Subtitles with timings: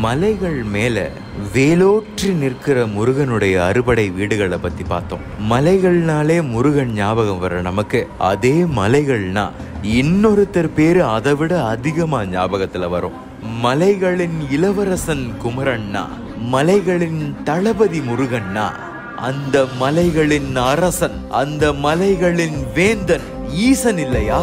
[0.00, 1.10] மலைகள் மேல
[1.54, 5.20] வேலோற்றி நிற்கிற முருகனுடைய அறுபடை வீடுகளை பத்தி பார்த்தோம்.
[5.50, 9.50] மலைகள்னாலே முருகன் ஞாபகம் வர நமக்கு அதே மலைகள்னா
[9.82, 13.12] இன்னொருத்தர் பேரு அதை விட அதிகமா ஞாபகத்துல வரும்.
[13.62, 16.04] மலைகளின் இளவரசன் குமரன்னா
[16.38, 18.66] மலைகளின் தளபதி முருகன்னா
[19.16, 24.40] அந்த மலைகளின் அரசன் அந்த மலைகளின் வேந்தன் ஈசன் இல்லையா?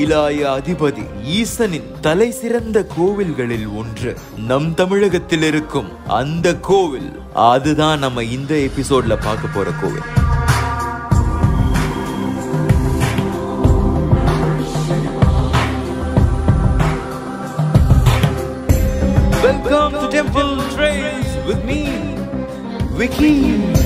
[0.00, 4.10] கைலாய அதிபதி ஈசனின் தலை சிறந்த கோவில்களில் ஒன்று
[4.46, 7.10] நம் தமிழகத்தில் இருக்கும் அந்த கோவில்
[7.48, 10.08] அதுதான் நம்ம இந்த எபிசோட்ல பார்க்க போற கோவில்
[19.42, 21.80] Welcome to Temple Trails with me,
[22.92, 23.79] Vicky.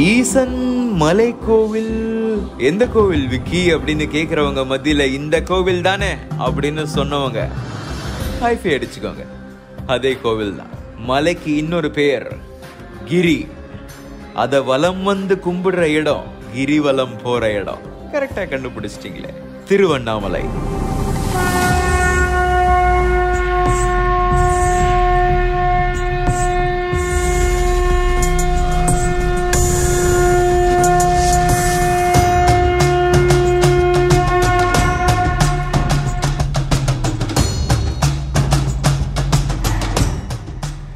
[0.00, 3.74] ஈசன் மலை கோவில் எந்த கோவில் விக்கி?
[3.74, 6.12] அப்படின்னு கேட்குறவங்க மத்தியில் இந்த கோவில் தானே?
[6.38, 7.48] அப்படின்னு சொன்னவங்க.
[8.42, 9.26] ஹைஃபை அடிச்சுக்கோங்க.
[9.86, 10.66] அதே கோவில் தான்.
[10.98, 12.36] மலைக்கு இன்னொரு பேர்
[13.04, 13.46] கிரி.
[14.34, 16.24] அதை வலம் வந்து கும்பிடுற இடம்
[16.56, 17.78] கிரிவலம் போகிற இடம்.
[18.12, 19.34] கரெக்டாக கண்டுபிடிச்சிட்டிங்களே.
[19.68, 20.42] திருவண்ணாமலை.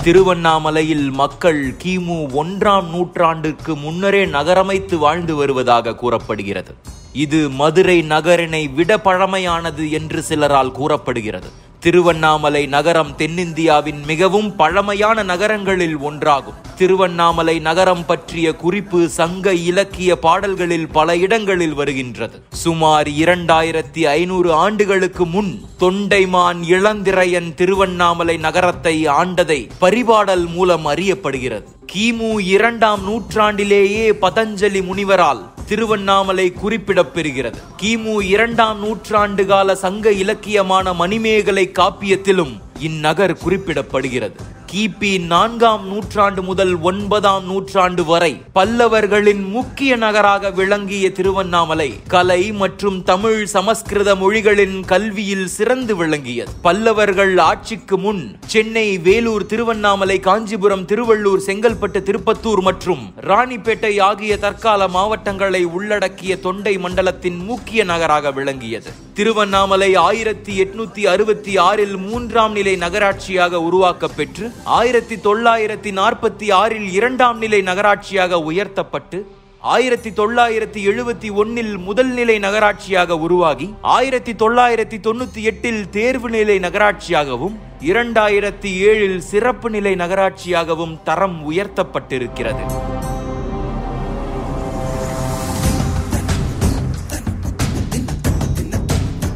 [0.05, 6.74] திருவண்ணாமலையில் மக்கள் கிமு ஒன்றாம் நூற்றாண்டுக்கு முன்னரே நகரமைத்து வாழ்ந்து வருவதாக கூறப்படுகிறது.
[7.12, 11.50] இது மதுரை நகரினை விட பழமையானது என்று சிலரால் கூறப்படுகிறது.
[11.84, 16.60] திருவண்ணாமலை நகரம் தென்னிந்தியாவின் மிகவும் பழமையான நகரங்களில் ஒன்றாகும்.
[16.77, 22.42] திருவண்ணாமலை நகரம் பற்றிய குறிப்பு சங்க இலக்கிய பாடல்களில் பல இடங்களில் வருகின்றது.
[22.50, 31.64] சுமார் இரண்டாயிரத்தி ஐநூறு ஆண்டுகளுக்கு முன் தொண்டைமான் இளந்திரையன் திருவண்ணாமலை நகரத்தை ஆண்டதை பரிபாடல் மூலம் அறியப்படுகிறது.
[31.92, 37.58] கிமு இரண்டாம் நூற்றாண்டிலேயே பதஞ்சலி முனிவரால் திருவண்ணாமலை குறிப்பிடப்பெறுகிறது.
[37.83, 44.36] கிமு இரண்டாம் நூற்றாண்டு கால சங்க இலக்கியமான மணிமேகலை காப்பியத்திலும் இந்நகர் குறிப்பிடப்படுகிறது.
[44.74, 53.46] கிபி நான்காம் நூற்றாண்டு முதல் ஒன்பதாம் நூற்றாண்டு வரை பல்லவர்களின் முக்கிய நகராக விளங்கிய திருவண்ணாமலை கலை மற்றும் தமிழ்
[53.46, 56.51] சமஸ்கிருத மொழிகளின் கல்வியில் சிறந்து விளங்கியது.
[56.63, 65.64] பல்லவர்கள் ஆட்சிக்கு முன் சென்னை வேலூர் திருவண்ணாமலை காஞ்சிபுரம் திருவள்ளூர் செங்கல்பட்டு திருப்பத்தூர் மற்றும் ராணிப்பேட்டை ஆகிய தற்கால மாவட்டங்களை
[65.64, 68.90] உள்ளடக்கிய தொண்டை மண்டலத்தின் முக்கிய நகராக விளங்கியது.
[69.14, 77.63] திருவண்ணாமலை ஆயிரத்தி எட்நூத்தி அறுபத்தி ஆறில் மூன்றாம் நிலை நகராட்சியாக உருவாக்கப்பெற்று ஆயிரத்தி தொள்ளாயிரத்தி நாற்பத்தி ஆறில் இரண்டாம் நிலை
[77.63, 79.27] நகராட்சியாக உயர்த்தப்பட்டு
[79.63, 87.55] ஆயிரத்தி தொள்ளாயிரத்தி எழுபத்தி ஒன்னில் முதல் நிலை நகராட்சியாக உருவாகி ஆயிரத்தி தொள்ளாயிரத்தி தொண்ணூத்தி எட்டில் தேர்வு நிலை நகராட்சியாகவும்
[87.80, 92.64] இரண்டாயிரத்தி ஏழில் சிறப்பு நிலை நகராட்சியாகவும் தரம் உயர்த்தப்பட்டிருக்கிறது.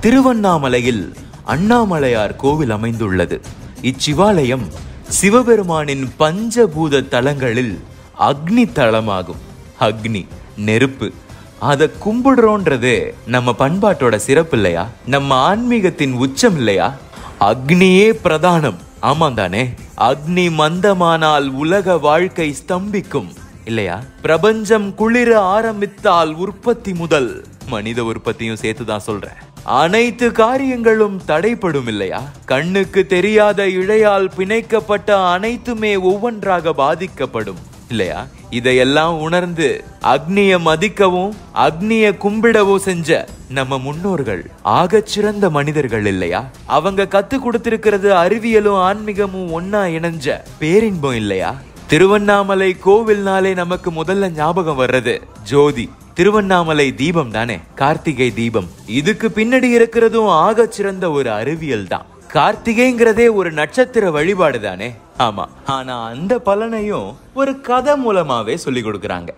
[0.01, 1.13] திருவண்ணாமலையில்
[1.45, 3.41] அண்ணாமலையார் கோவில் அமைந்துள்ளது.
[3.83, 7.81] இச்சிவாலயம் சிவபெருமானின் பஞ்சபூத தலங்களில்
[8.19, 9.43] அக்னி தலமாகும்
[9.81, 10.27] அக்னி
[10.57, 11.13] நெருப்பு.
[11.59, 14.89] அதை கும்பிடுறோன்றது நம்ம பண்பாட்டோட சிறப்பு இல்லையா?
[15.07, 16.95] நம்ம ஆன்மீகத்தின் உச்சம் இல்லையா?
[17.41, 18.75] அக்னியே பிரதானம்.
[19.01, 23.29] ஆமாம் தானே அக்னி மந்தமானால் உலக வாழ்க்கை ஸ்தம்பிக்கும்
[23.65, 24.03] இல்லையா?
[24.23, 27.45] பிரபஞ்சம் குளிர ஆரம்பித்தால் உற்பத்தி முதல்.
[27.67, 29.47] மனித உற்பத்தியும் சேர்த்துதான் சொல்றேன்.
[29.69, 37.57] அனைத்து காரியங்களும் தடைப்படும் இல்லையா கண்ணுக்கு தெரியாத இழையால் பிணைக்கப்பட்ட அனைத்துமே ஒவ்வொன்றாக பாதிக்கப்படும்
[37.89, 38.27] இல்லையா?
[38.51, 46.51] இதையெல்லாம் உணர்ந்து அக்னிய மதிக்கவும் அக்னிய கும்பிடவும் செஞ்ச நம்ம முன்னோர்கள் ஆகச் சிறந்த மனிதர்கள் இல்லையா?
[46.67, 51.55] அவங்க கத்து கொடுத்திருக்கிறது அறிவியலும் ஆன்மீகமும் ஒன்னா இணைஞ்ச பேரின்பம் இல்லையா?
[51.87, 55.91] திருவண்ணாமலை கோவில்னாலே நமக்கு முதல்ல ஞாபகம் வர்றது ஜோதி.
[56.19, 57.59] திருவண்ணாமலை தீபம் தானே?
[57.75, 58.65] கார்த்திகை தீபம்.
[58.87, 62.07] இதுக்கு பின்னாடி இருக்கிறதும் ஆகச் சிறந்த ஒரு அறிவியல் தான்.
[62.33, 64.93] கார்த்திகைங்கிறதே ஒரு நட்சத்திர வழிபாடு தானே?
[65.19, 65.45] ஆமா.
[65.65, 69.29] ஆனா அந்த பலனையும் ஒரு கதை மூலமாவே சொல்லி கொடுக்கறாங்க.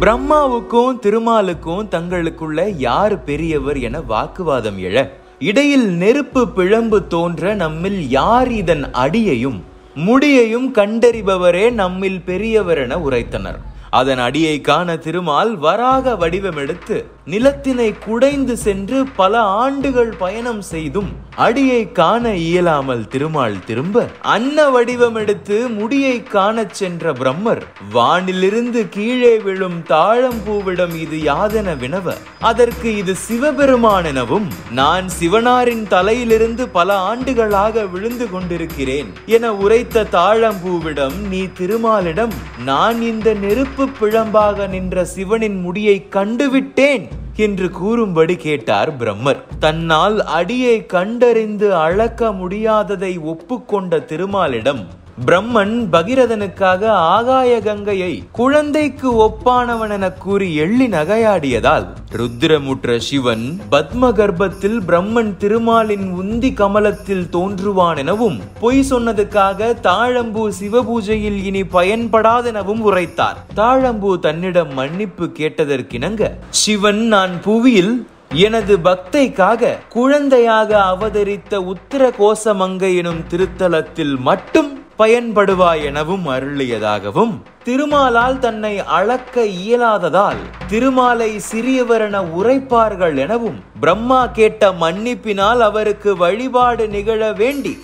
[0.00, 5.08] பிரம்மாவுக்கும் திருமாலுக்கும் தங்களுக்குள்ள யார் பெரியவர் என வாக்குவாதம் எழ
[5.38, 13.58] இடையில் நெருப்பு பிழம்பு தோன்ற நம்மில் யார் இதன் அடியையும் முடியையும் கண்டறிபவரே நம்மில் பெரியவர் என உரைத்தனர்.
[13.90, 21.08] அதன் அடியை காண திருமால் வராக வடிவமெடுத்து நிலத்தினை குடைந்து சென்று பல ஆண்டுகள் பயணம் செய்தும்
[21.42, 29.78] அடியை காண இயலாமல் திருமால் திரும்ப அன்ன வடிவம் எடுத்து முடியை காணச் சென்ற பிரம்மர் வானிலிருந்து கீழே விழும்
[29.88, 39.10] தாழம்பூவிடம் இது யாதென வினவ அதற்கு இது சிவபெருமான் எனவும் நான் சிவனாரின் தலையிலிருந்து பல ஆண்டுகளாக விழுந்து கொண்டிருக்கிறேன்
[39.26, 47.06] என உரைத்த தாழம்பூவிடம் நீ திருமாலிடம் நான் இந்த நெருப்பு பிழம்பாக நின்ற சிவனின் முடியை கண்டுவிட்டேன்.
[47.36, 49.40] என்று கூறும்படி கேட்டார் பிரம்மர்.
[49.58, 54.86] தன்னால் அடியை கண்டறிந்து அளக்க முடியாததை ஒப்புக்கொண்ட திருமாலிடம்
[55.18, 65.36] பிரம்மன் பகிரதனுக்காக ஆகாய கங்கையை குழந்தைக்கு ஒப்பானவன் என கூறி எள்ளி நகையாடியதால் ருத்திரமுற்ற சிவன் பத்ம கர்ப்பத்தில் பிரம்மன்
[65.36, 73.38] திருமாலின் உந்தி கமலத்தில் தோன்றுவான் எனவும் பொய் சொன்னதுக்காக தாழம்பூ சிவபூஜையில் இனி பயன்படாதெனவும் உரைத்தார்.
[73.54, 84.18] தாழம்பூ தன்னிடம் மன்னிப்பு கேட்டதற்கிணங்க சிவன் நான் புவியில் எனது பக்தைக்காக குழந்தையாக அவதரித்த உத்தர கோசமங்கை எனும் திருத்தலத்தில்
[84.18, 87.32] மட்டும் பயன்படுவாய் எனவும் அருளியதாகவும்
[87.64, 97.74] திருமாலால் தன்னை அளக்க இயலாததால் திருமாலை சிறியவரென உரைப்பார்கள் எனவும் பிரம்மா கேட்ட மன்னிப்பினால் அவருக்கு வழிபாடு நிகழ வேண்டி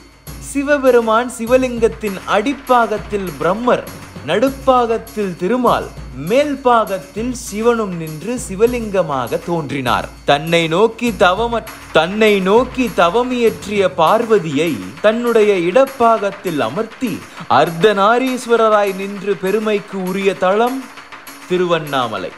[0.51, 3.85] சிவபெருமான் சிவலிங்கத்தின் அடிப்பாகத்தில் பிரம்மர்
[4.27, 5.87] நடுப்பாகத்தில் திருமால்
[6.31, 10.09] மேல் பாகத்தில் சிவனும் நின்று சிவலிங்கமாக தோன்றினார்.
[10.25, 11.63] தன்னை நோக்கி தவம
[11.93, 17.19] தன்னை நோக்கி தவமியற்றிய பார்வதியை தன்னுடைய இடப்பாகத்தில் அமர்த்தி
[17.49, 20.85] அர்த்தநாரீஸ்வரராய் நின்று பெருமைக்கு உரிய தளம்
[21.49, 22.33] திருவண்ணாமலை.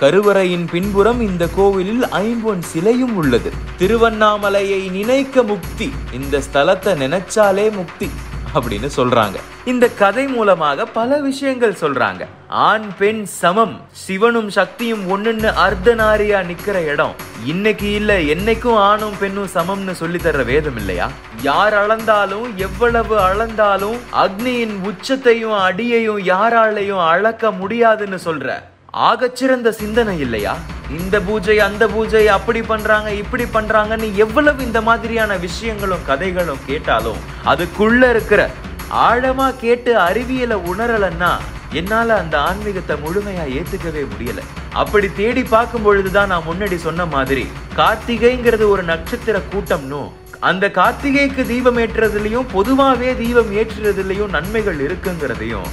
[0.00, 3.52] கருவறையின் பின்புறம் இந்த கோவிலில் ஐம்பொன் சிலையும் உள்ளது.
[3.78, 8.10] திருவண்ணாமலையை நினைக்க முக்தி இந்த ஸ்தலத்தை நினைச்சாலே முக்தி.
[8.56, 9.36] அப்படின்னு சொல்றாங்க.
[9.64, 12.22] இந்த கதை மூலமாக பல விஷயங்கள் சொல்றாங்க.
[12.48, 17.14] ஆண் பெண் சமம் சிவனும் சக்தியும் ஒண்ணுன்னு அர்த்தநாரியா நிக்கிற இடம்.
[17.44, 21.10] இன்னைக்கு இல்ல என்னைக்கும் ஆணும் பெண்ணும் சமம்னு சொல்லி தர்ற வேதம் இல்லையா?
[21.42, 28.58] யார் அளந்தாலும் எவ்வளவு அளந்தாலும் அக்னியின் உச்சத்தையும் அடியையும் யாராலையும் அளக்க முடியாதுன்னு சொல்ற
[28.92, 30.56] ஆகச்சிறந்த சிந்தனை இல்லையா?
[30.90, 38.08] இந்த பூஜை அந்த பூஜை அப்படி பண்றாங்க இப்படி பண்றாங்கன்னு எவ்வளவு இந்த மாதிரியான விஷயங்களும் கதைகளும் கேட்டாலும் அதுக்குள்ள
[38.10, 38.50] இருக்கிற
[38.90, 41.32] ஆழமா கேட்டு அறிவியலை உணரலன்னா
[41.72, 44.40] என்னால அந்த ஆன்மீகத்தை முழுமையா ஏத்துக்கவே முடியல.
[44.72, 47.46] அப்படி தேடி பார்க்கும் பொழுதுதான் நான் முன்னாடி சொன்ன மாதிரி
[47.76, 55.68] கார்த்திகைங்கிறது ஒரு நட்சத்திர கூட்டம்னும் அந்த கார்த்திகைக்கு தீபம் ஏற்றுறதுலயும் பொதுவாவே தீபம் ஏற்றுறதுலயும் நன்மைகள் இருக்குங்கிறதையும்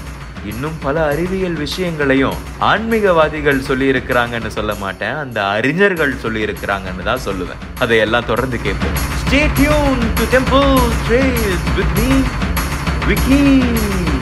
[0.46, 5.14] இன்னும் பல அறிவியல் விஷயங்களையும் ஆன்மீகவாதிகள் சொல்லி இருக்கிறாங்கன்னு சொல்ல மாட்டேன்.
[5.14, 7.80] அந்த அறிஞர்கள் சொல்லி இருக்கிறாங்கன்னு தான் சொல்லுவேன்.
[7.80, 9.12] அதையெல்லாம் தொடர்ந்து கேட்போம்.
[9.30, 10.80] Stay tuned to Temple
[11.10, 12.24] Trails with me,
[13.08, 14.13] Vicky.